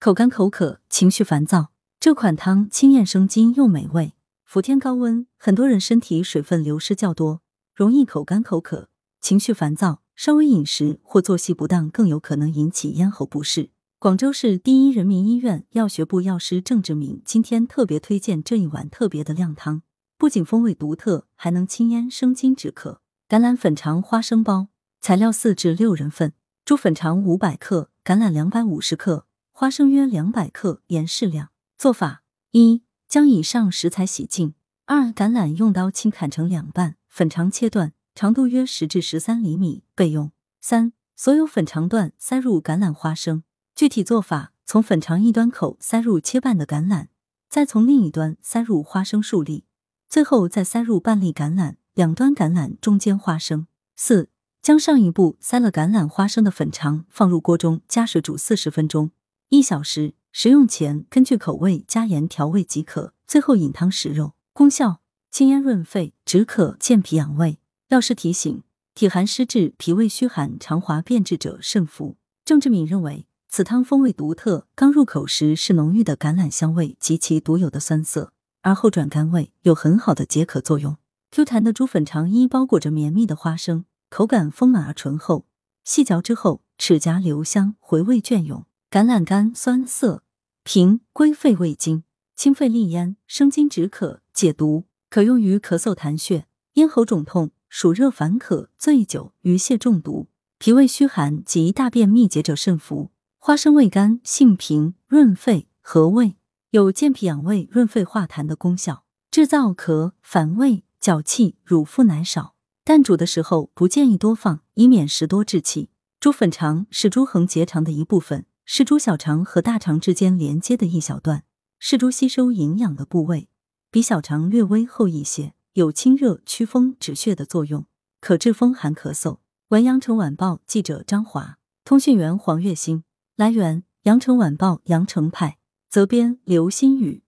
[0.00, 4.12] 口干口渴、情绪烦躁，这款汤清咽生津又美味。
[4.44, 7.42] 伏天高温，很多人身体水分流失较多，
[7.74, 8.88] 容易口干口渴、
[9.20, 13.70] 情绪烦躁，稍微饮食或作息不当更有可能引起咽喉不适。
[13.98, 19.82] 广州市第一人民医院药学部药师郑志明今天特别推荐这一碗特别的靓汤，
[20.16, 23.00] 不仅风味独特，还能清咽生津止渴。
[23.28, 24.68] 橄榄粉肠花生包，
[25.00, 26.34] 材料四至六人份：
[26.64, 29.24] 猪粉肠五百克，橄榄两百五十克。
[29.60, 31.50] 花生约两百克，盐适量。
[31.76, 32.22] 做法：
[32.52, 34.52] 一、将以上食材洗净；
[34.86, 40.30] 二、橄榄用刀轻砍成两半，粉肠切断，长度约十至十三厘米，备用。
[40.60, 43.42] 三、所有粉肠段塞入橄榄花生。
[43.74, 47.08] 具体做法：从粉肠一端口塞入切半的橄榄，
[47.50, 49.64] 再从另一端塞入花生数粒，
[50.08, 53.66] 最后再塞入半粒橄榄，两端橄榄中间花生。
[53.96, 54.30] 四、
[54.62, 59.10] 将上一步塞了橄榄花生的粉肠放入锅中，加水煮四十分钟。
[59.50, 63.14] 一小时，食用前根据口味加盐调味即可。
[63.26, 64.34] 最后饮汤食肉。
[64.52, 67.58] 功效：清咽润肺、止渴、健脾养胃。
[67.88, 68.62] 药师提醒：
[68.94, 72.18] 体寒湿滞、脾胃虚寒、肠滑变质者慎服。
[72.44, 80.98] 郑志敏认为，此汤风味独特，刚入口时是浓郁的橄榄香味及其独有的酸涩，而后转甘味，有很好的解渴作用。
[81.30, 85.46] Q 弹的猪粉肠衣包裹着绵密的花生，口感丰满而醇厚，
[85.84, 88.66] 细嚼之后齿颊留香，回味隽永。
[88.90, 90.22] 橄榄干酸涩，
[90.64, 103.10] 平归肺胃经，清肺利咽，生津止渴，解毒，可用于咳嗽痰血、咽喉肿痛、暑热烦渴、醉酒、鱼蟹中毒、脾胃虚寒及大便秘结者慎服。
[103.36, 106.36] 花生味甘，性平，润肺和胃，
[106.70, 112.54] 有健脾养胃、润肺化痰的功效，治燥咳、反胃、脚气、乳腹奶少。
[112.84, 115.90] 但煮的时候不建议多放，以免食多滞气。
[116.18, 118.46] 猪粉肠是猪横结肠的一部分。
[118.70, 121.42] 是猪小肠和大肠之间连接的一小段，
[121.78, 123.48] 是猪吸收营养的部位，
[123.90, 127.86] 比小肠略微厚一些，有清热、祛风、止血的作用，
[128.20, 129.38] 可治风寒咳嗽。
[129.68, 133.04] 文阳城晚报记者张华，通讯员黄月星。
[133.36, 135.56] 来源：阳城晚报阳城派，
[135.88, 137.22] 责编刘新宇。